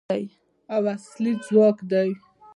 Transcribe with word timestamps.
او 0.73 0.81
اصلي 0.95 1.31
ځواک 1.45 1.77
دی. 1.91 2.09